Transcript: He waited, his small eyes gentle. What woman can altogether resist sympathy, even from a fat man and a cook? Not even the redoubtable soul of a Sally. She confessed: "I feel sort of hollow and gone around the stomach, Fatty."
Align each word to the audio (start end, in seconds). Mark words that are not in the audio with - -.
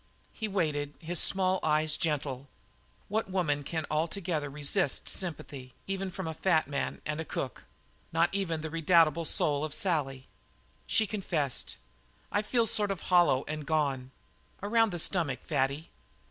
He 0.33 0.47
waited, 0.47 0.95
his 0.97 1.19
small 1.19 1.59
eyes 1.61 1.95
gentle. 1.95 2.49
What 3.07 3.29
woman 3.29 3.63
can 3.63 3.85
altogether 3.91 4.49
resist 4.49 5.07
sympathy, 5.07 5.75
even 5.85 6.09
from 6.09 6.27
a 6.27 6.33
fat 6.33 6.67
man 6.67 7.03
and 7.05 7.21
a 7.21 7.23
cook? 7.23 7.65
Not 8.11 8.31
even 8.33 8.61
the 8.61 8.71
redoubtable 8.71 9.25
soul 9.25 9.63
of 9.63 9.73
a 9.73 9.75
Sally. 9.75 10.27
She 10.87 11.05
confessed: 11.05 11.77
"I 12.31 12.41
feel 12.41 12.65
sort 12.65 12.89
of 12.89 13.01
hollow 13.13 13.45
and 13.47 13.63
gone 13.63 14.09
around 14.63 14.91
the 14.91 14.97
stomach, 14.97 15.43
Fatty." 15.43 15.91